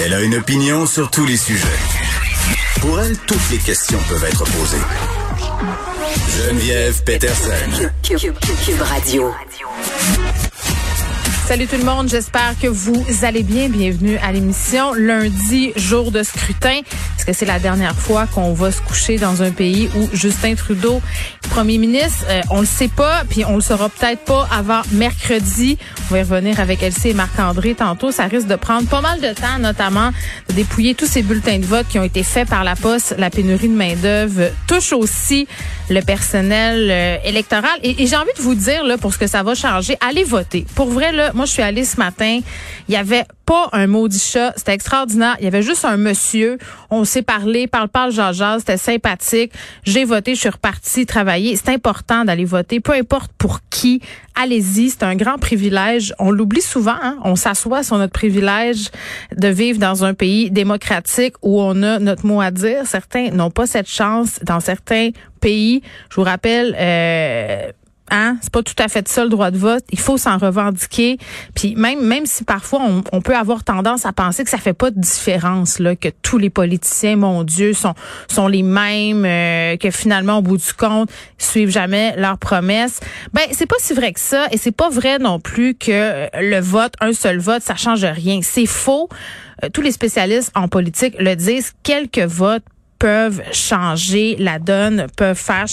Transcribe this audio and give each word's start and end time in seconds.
Elle 0.00 0.12
a 0.12 0.20
une 0.22 0.34
opinion 0.34 0.86
sur 0.86 1.10
tous 1.10 1.24
les 1.24 1.36
sujets. 1.36 1.66
Pour 2.80 3.00
elle, 3.00 3.16
toutes 3.26 3.50
les 3.50 3.58
questions 3.58 3.98
peuvent 4.08 4.24
être 4.24 4.44
posées. 4.44 4.76
Geneviève 6.36 7.02
Peterson. 7.04 7.90
Cube, 8.02 8.34
Radio. 8.80 9.32
Salut 11.46 11.66
tout 11.66 11.76
le 11.76 11.84
monde, 11.84 12.08
j'espère 12.08 12.54
que 12.60 12.66
vous 12.66 13.04
allez 13.22 13.42
bien. 13.42 13.68
Bienvenue 13.68 14.16
à 14.16 14.32
l'émission. 14.32 14.94
Lundi, 14.94 15.72
jour 15.76 16.10
de 16.10 16.22
scrutin. 16.22 16.80
Est-ce 17.26 17.38
que 17.38 17.46
c'est 17.46 17.52
la 17.52 17.58
dernière 17.58 17.94
fois 17.94 18.26
qu'on 18.26 18.52
va 18.52 18.70
se 18.70 18.82
coucher 18.82 19.16
dans 19.16 19.42
un 19.42 19.50
pays 19.50 19.88
où 19.96 20.10
Justin 20.12 20.56
Trudeau, 20.56 21.00
premier 21.48 21.78
ministre, 21.78 22.26
euh, 22.28 22.42
on 22.50 22.60
le 22.60 22.66
sait 22.66 22.88
pas, 22.88 23.22
puis 23.26 23.46
on 23.46 23.54
le 23.54 23.62
saura 23.62 23.88
peut-être 23.88 24.26
pas 24.26 24.46
avant 24.52 24.82
mercredi. 24.92 25.78
On 26.10 26.12
va 26.12 26.18
y 26.18 26.22
revenir 26.22 26.60
avec 26.60 26.82
Elsie 26.82 27.08
et 27.08 27.14
Marc-André 27.14 27.74
tantôt. 27.74 28.12
Ça 28.12 28.24
risque 28.24 28.46
de 28.46 28.56
prendre 28.56 28.86
pas 28.88 29.00
mal 29.00 29.22
de 29.22 29.32
temps, 29.32 29.58
notamment 29.58 30.10
de 30.50 30.52
dépouiller 30.52 30.94
tous 30.94 31.06
ces 31.06 31.22
bulletins 31.22 31.58
de 31.58 31.64
vote 31.64 31.86
qui 31.88 31.98
ont 31.98 32.04
été 32.04 32.22
faits 32.22 32.46
par 32.46 32.62
la 32.62 32.76
poste. 32.76 33.14
La 33.16 33.30
pénurie 33.30 33.68
de 33.68 33.74
main-d'œuvre 33.74 34.50
touche 34.66 34.92
aussi 34.92 35.48
le 35.88 36.02
personnel 36.02 36.90
euh, 36.90 37.16
électoral. 37.24 37.78
Et, 37.82 38.02
et 38.02 38.06
j'ai 38.06 38.16
envie 38.16 38.34
de 38.36 38.42
vous 38.42 38.54
dire, 38.54 38.84
là, 38.84 38.98
pour 38.98 39.14
ce 39.14 39.18
que 39.18 39.26
ça 39.26 39.42
va 39.42 39.54
changer, 39.54 39.96
allez 40.06 40.24
voter. 40.24 40.66
Pour 40.74 40.90
vrai, 40.90 41.10
là, 41.10 41.32
moi, 41.32 41.46
je 41.46 41.52
suis 41.52 41.62
allée 41.62 41.86
ce 41.86 41.96
matin. 41.96 42.40
Il 42.86 42.94
y 42.94 42.98
avait 42.98 43.24
pas 43.44 43.68
un 43.72 43.86
maudit 43.86 44.18
chat. 44.18 44.52
C'était 44.56 44.74
extraordinaire. 44.74 45.36
Il 45.38 45.44
y 45.44 45.48
avait 45.48 45.62
juste 45.62 45.84
un 45.84 45.96
monsieur. 45.96 46.58
On 46.90 47.04
s'est 47.04 47.22
parlé, 47.22 47.66
parle, 47.66 47.88
parle, 47.88 48.12
jaja. 48.12 48.58
C'était 48.58 48.76
sympathique. 48.76 49.52
J'ai 49.84 50.04
voté, 50.04 50.34
je 50.34 50.40
suis 50.40 50.48
repartie 50.48 51.06
travailler. 51.06 51.56
C'est 51.56 51.70
important 51.70 52.24
d'aller 52.24 52.44
voter, 52.44 52.80
peu 52.80 52.92
importe 52.92 53.30
pour 53.38 53.60
qui. 53.70 54.00
Allez-y, 54.34 54.90
c'est 54.90 55.02
un 55.02 55.14
grand 55.14 55.38
privilège. 55.38 56.14
On 56.18 56.30
l'oublie 56.30 56.62
souvent. 56.62 56.96
Hein? 57.00 57.18
On 57.24 57.36
s'assoit 57.36 57.82
sur 57.82 57.98
notre 57.98 58.12
privilège 58.12 58.90
de 59.36 59.48
vivre 59.48 59.78
dans 59.78 60.04
un 60.04 60.14
pays 60.14 60.50
démocratique 60.50 61.34
où 61.42 61.60
on 61.60 61.82
a 61.82 61.98
notre 61.98 62.26
mot 62.26 62.40
à 62.40 62.50
dire. 62.50 62.86
Certains 62.86 63.30
n'ont 63.30 63.50
pas 63.50 63.66
cette 63.66 63.88
chance 63.88 64.40
dans 64.42 64.60
certains 64.60 65.10
pays. 65.40 65.82
Je 66.10 66.16
vous 66.16 66.24
rappelle. 66.24 66.76
Euh, 66.78 67.70
Hein? 68.14 68.36
C'est 68.42 68.52
pas 68.52 68.62
tout 68.62 68.76
à 68.78 68.86
fait 68.86 69.08
ça 69.08 69.24
le 69.24 69.28
droit 69.28 69.50
de 69.50 69.58
vote. 69.58 69.82
Il 69.90 69.98
faut 69.98 70.16
s'en 70.16 70.38
revendiquer. 70.38 71.18
Puis 71.56 71.74
même 71.74 72.00
même 72.00 72.26
si 72.26 72.44
parfois 72.44 72.80
on, 73.12 73.20
peut 73.20 73.34
avoir 73.34 73.64
tendance 73.64 74.06
à 74.06 74.12
penser 74.12 74.44
que 74.44 74.50
ça 74.50 74.58
fait 74.58 74.72
pas 74.72 74.92
de 74.92 75.00
différence 75.00 75.80
là, 75.80 75.96
que 75.96 76.10
tous 76.22 76.38
les 76.38 76.50
politiciens, 76.50 77.16
mon 77.16 77.42
Dieu, 77.42 77.72
sont 77.72 77.94
sont 78.28 78.46
les 78.46 78.62
mêmes, 78.62 79.24
euh, 79.24 79.76
que 79.76 79.90
finalement 79.90 80.38
au 80.38 80.42
bout 80.42 80.58
du 80.58 80.72
compte 80.74 81.10
ils 81.40 81.44
suivent 81.44 81.70
jamais 81.70 82.14
leurs 82.16 82.38
promesses. 82.38 83.00
Ben 83.32 83.42
c'est 83.50 83.66
pas 83.66 83.76
si 83.80 83.94
vrai 83.94 84.12
que 84.12 84.20
ça 84.20 84.46
et 84.52 84.58
c'est 84.58 84.76
pas 84.76 84.90
vrai 84.90 85.18
non 85.18 85.40
plus 85.40 85.74
que 85.74 85.90
euh, 85.90 86.28
le 86.34 86.60
vote, 86.60 86.92
un 87.00 87.14
seul 87.14 87.38
vote, 87.38 87.62
ça 87.62 87.74
change 87.74 88.04
rien. 88.04 88.38
C'est 88.42 88.66
faux. 88.66 89.08
Euh, 89.64 89.70
tous 89.72 89.82
les 89.82 89.92
spécialistes 89.92 90.52
en 90.54 90.68
politique 90.68 91.16
le 91.18 91.34
disent. 91.34 91.72
Quelques 91.82 92.18
votes 92.18 92.64
peuvent 93.04 93.42
changer 93.52 94.34
la 94.38 94.58
donne, 94.58 95.08
peuvent 95.14 95.36
faire 95.36 95.66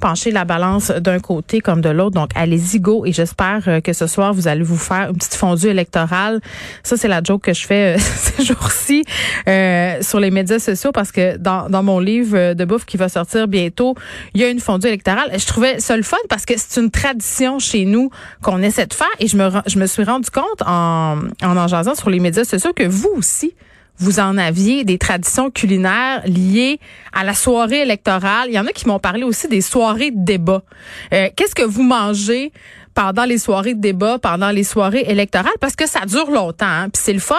pencher 0.00 0.32
la 0.32 0.44
balance 0.44 0.90
d'un 0.90 1.20
côté 1.20 1.60
comme 1.60 1.80
de 1.80 1.88
l'autre. 1.88 2.16
Donc, 2.16 2.30
allez-y, 2.34 2.80
go. 2.80 3.06
Et 3.06 3.12
j'espère 3.12 3.62
euh, 3.68 3.80
que 3.80 3.92
ce 3.92 4.08
soir, 4.08 4.34
vous 4.34 4.48
allez 4.48 4.64
vous 4.64 4.76
faire 4.76 5.10
une 5.10 5.16
petite 5.16 5.36
fondue 5.36 5.68
électorale. 5.68 6.40
Ça, 6.82 6.96
c'est 6.96 7.06
la 7.06 7.22
joke 7.22 7.42
que 7.42 7.52
je 7.52 7.64
fais 7.64 7.94
euh, 7.94 7.98
ces 8.16 8.42
jours-ci 8.44 9.04
euh, 9.48 10.02
sur 10.02 10.18
les 10.18 10.32
médias 10.32 10.58
sociaux 10.58 10.90
parce 10.90 11.12
que 11.12 11.36
dans, 11.36 11.68
dans 11.68 11.84
mon 11.84 12.00
livre 12.00 12.54
de 12.54 12.64
bouffe 12.64 12.84
qui 12.84 12.96
va 12.96 13.08
sortir 13.08 13.46
bientôt, 13.46 13.94
il 14.34 14.40
y 14.40 14.44
a 14.44 14.48
une 14.48 14.58
fondue 14.58 14.88
électorale. 14.88 15.30
Je 15.38 15.46
trouvais 15.46 15.78
ça 15.78 15.96
le 15.96 16.02
fun 16.02 16.16
parce 16.28 16.44
que 16.44 16.54
c'est 16.56 16.80
une 16.80 16.90
tradition 16.90 17.60
chez 17.60 17.84
nous 17.84 18.10
qu'on 18.42 18.60
essaie 18.60 18.86
de 18.86 18.94
faire 18.94 19.06
et 19.20 19.28
je 19.28 19.36
me, 19.36 19.50
je 19.68 19.78
me 19.78 19.86
suis 19.86 20.02
rendu 20.02 20.30
compte 20.30 20.62
en, 20.66 21.18
en 21.44 21.56
en 21.56 21.68
jasant 21.68 21.94
sur 21.94 22.10
les 22.10 22.18
médias 22.18 22.42
sociaux 22.42 22.72
que 22.74 22.88
vous 22.88 23.12
aussi, 23.16 23.54
vous 24.02 24.18
en 24.20 24.36
aviez 24.36 24.84
des 24.84 24.98
traditions 24.98 25.50
culinaires 25.50 26.22
liées 26.26 26.80
à 27.12 27.24
la 27.24 27.34
soirée 27.34 27.82
électorale. 27.82 28.48
Il 28.48 28.54
y 28.54 28.58
en 28.58 28.66
a 28.66 28.72
qui 28.72 28.88
m'ont 28.88 28.98
parlé 28.98 29.22
aussi 29.22 29.48
des 29.48 29.60
soirées 29.60 30.10
de 30.10 30.24
débat. 30.24 30.62
Euh, 31.12 31.28
Qu'est-ce 31.36 31.54
que 31.54 31.62
vous 31.62 31.82
mangez 31.82 32.52
pendant 32.94 33.24
les 33.24 33.38
soirées 33.38 33.74
de 33.74 33.80
débat, 33.80 34.18
pendant 34.18 34.50
les 34.50 34.64
soirées 34.64 35.04
électorales, 35.08 35.52
parce 35.60 35.76
que 35.76 35.88
ça 35.88 36.00
dure 36.06 36.30
longtemps. 36.30 36.66
Hein. 36.66 36.88
Puis 36.90 37.02
c'est 37.04 37.12
le 37.12 37.20
fun 37.20 37.36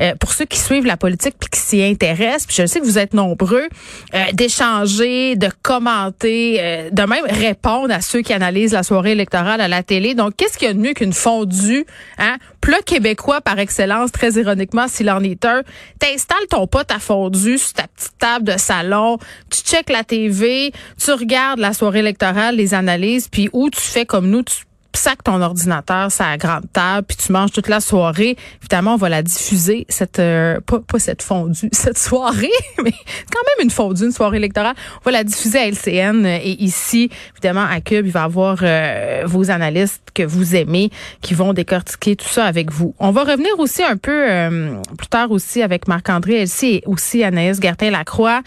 euh, 0.00 0.14
pour 0.16 0.32
ceux 0.32 0.44
qui 0.44 0.58
suivent 0.58 0.86
la 0.86 0.96
politique 0.96 1.34
puis 1.38 1.48
qui 1.50 1.60
s'y 1.60 1.82
intéressent. 1.82 2.46
Puis 2.46 2.56
je 2.58 2.66
sais 2.66 2.80
que 2.80 2.84
vous 2.84 2.98
êtes 2.98 3.14
nombreux 3.14 3.68
euh, 4.14 4.24
d'échanger, 4.32 5.36
de 5.36 5.48
commenter, 5.62 6.58
euh, 6.60 6.90
de 6.90 7.02
même 7.02 7.24
répondre 7.28 7.92
à 7.92 8.00
ceux 8.00 8.22
qui 8.22 8.32
analysent 8.32 8.72
la 8.72 8.82
soirée 8.82 9.12
électorale 9.12 9.60
à 9.60 9.68
la 9.68 9.82
télé. 9.82 10.14
Donc 10.14 10.34
qu'est-ce 10.36 10.58
qu'il 10.58 10.68
y 10.68 10.70
a 10.70 10.74
de 10.74 10.78
mieux 10.78 10.94
qu'une 10.94 11.12
fondue, 11.12 11.86
hein? 12.18 12.36
Plat 12.60 12.82
québécois 12.84 13.40
par 13.40 13.58
excellence, 13.58 14.12
très 14.12 14.32
ironiquement 14.32 14.86
s'il 14.86 15.10
en 15.10 15.22
est 15.22 15.44
un. 15.46 15.62
T'installes 15.98 16.46
ton 16.50 16.66
pote 16.66 16.90
à 16.90 16.98
fondue 16.98 17.56
sur 17.56 17.72
ta 17.72 17.84
petite 17.84 18.18
table 18.18 18.44
de 18.44 18.58
salon, 18.58 19.18
tu 19.50 19.62
checkes 19.62 19.88
la 19.88 20.04
TV, 20.04 20.72
tu 21.02 21.12
regardes 21.12 21.58
la 21.58 21.72
soirée 21.72 22.00
électorale, 22.00 22.56
les 22.56 22.74
analyses, 22.74 23.28
puis 23.28 23.48
où 23.52 23.70
tu 23.70 23.80
fais 23.80 24.04
comme 24.04 24.28
nous, 24.28 24.42
tu 24.42 24.56
sac 24.92 25.22
ton 25.24 25.40
ordinateur 25.40 26.10
sur 26.10 26.24
la 26.24 26.36
grande 26.36 26.70
table, 26.72 27.06
puis 27.06 27.16
tu 27.16 27.32
manges 27.32 27.52
toute 27.52 27.68
la 27.68 27.80
soirée. 27.80 28.36
Évidemment, 28.60 28.94
on 28.94 28.96
va 28.96 29.08
la 29.08 29.22
diffuser, 29.22 29.86
cette 29.88 30.18
euh, 30.18 30.60
pas, 30.60 30.80
pas 30.80 30.98
cette 30.98 31.22
fondue, 31.22 31.68
cette 31.72 31.98
soirée, 31.98 32.50
mais 32.82 32.92
quand 32.92 33.42
même 33.58 33.64
une 33.64 33.70
fondue, 33.70 34.04
une 34.04 34.12
soirée 34.12 34.38
électorale. 34.38 34.74
On 35.00 35.04
va 35.04 35.12
la 35.12 35.24
diffuser 35.24 35.58
à 35.58 35.68
LCN 35.68 36.26
et 36.26 36.62
ici, 36.62 37.10
évidemment, 37.34 37.64
à 37.64 37.80
Cube, 37.80 38.06
il 38.06 38.12
va 38.12 38.20
y 38.20 38.24
avoir 38.24 38.58
euh, 38.62 39.22
vos 39.26 39.50
analystes 39.50 40.02
que 40.14 40.22
vous 40.22 40.56
aimez 40.56 40.90
qui 41.20 41.34
vont 41.34 41.52
décortiquer 41.52 42.16
tout 42.16 42.28
ça 42.28 42.44
avec 42.44 42.70
vous. 42.70 42.94
On 42.98 43.10
va 43.10 43.24
revenir 43.24 43.58
aussi 43.58 43.82
un 43.82 43.96
peu 43.96 44.30
euh, 44.30 44.76
plus 44.96 45.08
tard 45.08 45.30
aussi 45.30 45.62
avec 45.62 45.88
Marc-André 45.88 46.42
Elsie 46.42 46.66
et 46.66 46.82
aussi 46.86 47.22
Anaïs 47.22 47.60
Gertin-Lacroix. 47.60 48.42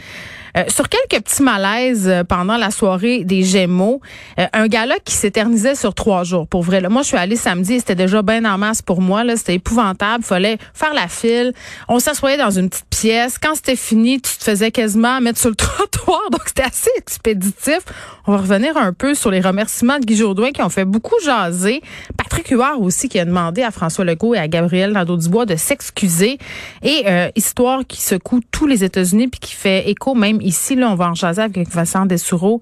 Euh, 0.55 0.65
sur 0.67 0.87
quelques 0.87 1.23
petits 1.23 1.41
malaises 1.41 2.07
euh, 2.07 2.23
pendant 2.23 2.57
la 2.57 2.69
soirée 2.69 3.23
des 3.23 3.43
Gémeaux, 3.43 4.01
euh, 4.39 4.45
un 4.53 4.67
gala 4.67 4.95
qui 5.03 5.13
s'éternisait 5.13 5.75
sur 5.75 5.95
trois 5.95 6.23
jours. 6.23 6.47
Pour 6.47 6.61
vrai, 6.61 6.79
là. 6.79 6.89
moi 6.89 7.01
je 7.01 7.07
suis 7.07 7.17
allée 7.17 7.35
samedi, 7.35 7.79
c'était 7.79 7.95
déjà 7.95 8.21
bien 8.21 8.45
en 8.45 8.57
masse 8.57 8.81
pour 8.81 9.01
moi. 9.01 9.23
Là, 9.23 9.35
c'était 9.35 9.55
épouvantable. 9.55 10.23
Fallait 10.23 10.57
faire 10.73 10.93
la 10.93 11.07
file. 11.07 11.53
On 11.87 11.99
s'assoyait 11.99 12.37
dans 12.37 12.51
une 12.51 12.69
petite 12.69 12.85
pièce. 12.89 13.39
Quand 13.39 13.55
c'était 13.55 13.75
fini, 13.75 14.21
tu 14.21 14.37
te 14.37 14.43
faisais 14.43 14.69
quasiment 14.69 15.19
mettre 15.21 15.39
sur 15.39 15.49
le 15.49 15.55
trottoir. 15.55 16.21
Donc 16.31 16.41
c'était 16.45 16.63
assez 16.63 16.91
expéditif. 16.97 17.79
On 18.25 18.31
va 18.31 18.37
revenir 18.37 18.77
un 18.77 18.93
peu 18.93 19.15
sur 19.15 19.31
les 19.31 19.41
remerciements 19.41 19.99
de 19.99 20.05
Guy 20.05 20.15
Jourdouin 20.15 20.51
qui 20.51 20.61
ont 20.61 20.69
fait 20.69 20.85
beaucoup 20.85 21.15
jaser. 21.25 21.81
Patrick 22.17 22.47
Huard 22.49 22.81
aussi 22.81 23.09
qui 23.09 23.19
a 23.19 23.25
demandé 23.25 23.63
à 23.63 23.71
François 23.71 24.05
Legault 24.05 24.33
et 24.33 24.37
à 24.37 24.47
Gabriel 24.47 24.93
Nadeau-Dubois 24.93 25.45
de 25.45 25.55
s'excuser. 25.55 26.37
Et 26.83 27.05
histoire 27.35 27.85
qui 27.85 28.01
secoue 28.01 28.39
tous 28.51 28.65
les 28.65 28.83
États-Unis 28.83 29.27
puis 29.27 29.39
qui 29.39 29.53
fait 29.53 29.89
écho 29.89 30.15
même 30.15 30.39
ici, 30.41 30.75
là, 30.75 30.89
on 30.89 30.95
va 30.95 31.09
en 31.09 31.13
jaser 31.13 31.41
avec 31.41 31.67
Vincent 31.69 32.05
Dessoureau 32.05 32.61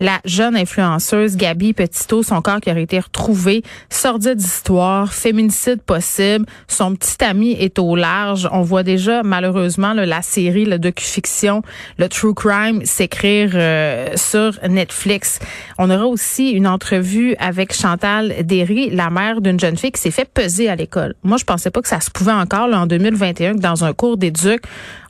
la 0.00 0.20
jeune 0.24 0.56
influenceuse 0.56 1.36
Gabi 1.36 1.74
Petito, 1.74 2.22
son 2.22 2.40
corps 2.40 2.60
qui 2.60 2.70
aurait 2.70 2.82
été 2.82 2.98
retrouvé, 2.98 3.62
sordide 3.90 4.36
d'histoire, 4.36 5.12
féminicide 5.12 5.82
possible, 5.82 6.46
son 6.68 6.96
petit 6.96 7.22
ami 7.22 7.52
est 7.52 7.78
au 7.78 7.94
large. 7.94 8.48
On 8.50 8.62
voit 8.62 8.82
déjà 8.82 9.22
malheureusement 9.22 9.92
la 9.92 10.22
série, 10.22 10.64
le 10.64 10.78
docu-fiction, 10.78 11.62
le 11.98 12.08
true 12.08 12.34
crime 12.34 12.84
s'écrire 12.84 13.50
euh, 13.54 14.08
sur 14.16 14.58
Netflix. 14.68 15.38
On 15.78 15.90
aura 15.90 16.06
aussi 16.06 16.50
une 16.50 16.66
entrevue 16.66 17.36
avec 17.38 17.74
Chantal 17.74 18.34
Derry, 18.44 18.90
la 18.90 19.10
mère 19.10 19.40
d'une 19.40 19.60
jeune 19.60 19.76
fille 19.76 19.92
qui 19.92 20.00
s'est 20.00 20.10
fait 20.10 20.28
peser 20.28 20.68
à 20.68 20.76
l'école. 20.76 21.14
Moi, 21.22 21.36
je 21.36 21.44
pensais 21.44 21.70
pas 21.70 21.82
que 21.82 21.88
ça 21.88 22.00
se 22.00 22.10
pouvait 22.10 22.32
encore 22.32 22.68
là, 22.68 22.80
en 22.80 22.86
2021 22.86 23.56
que 23.56 23.60
dans 23.60 23.84
un 23.84 23.92
cours 23.92 24.16
d'éduc, 24.16 24.62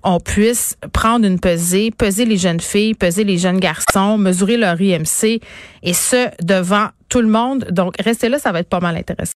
on 0.03 0.21
puisse 0.21 0.77
prendre 0.93 1.27
une 1.27 1.39
pesée, 1.39 1.91
peser 1.91 2.25
les 2.25 2.37
jeunes 2.37 2.61
filles, 2.61 2.95
peser 2.95 3.25
les 3.25 3.39
jeunes 3.39 3.61
garçons, 3.61 4.19
mesurer 4.19 4.57
leur 4.57 4.81
IMC 4.81 5.41
et 5.83 5.93
ce 5.93 6.29
devant 6.43 6.89
tout 7.09 7.21
le 7.21 7.29
monde. 7.29 7.67
Donc 7.71 7.95
restez 8.03 8.29
là, 8.29 8.39
ça 8.39 8.53
va 8.53 8.61
être 8.61 8.69
pas 8.69 8.81
mal 8.81 8.97
intéressant. 8.97 9.29